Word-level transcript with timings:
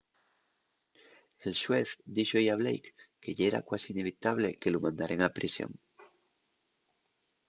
el 1.47 1.53
xuez 1.63 1.89
díxo-y 2.15 2.47
a 2.53 2.55
blake 2.61 2.89
que 3.21 3.31
yera 3.37 3.65
cuasi 3.67 3.87
inevitable” 3.95 4.57
que 4.61 4.71
lu 4.73 4.79
mandaren 4.85 5.21
a 5.23 5.33
prisión 5.37 5.71